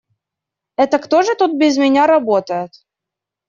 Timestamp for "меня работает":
1.77-2.71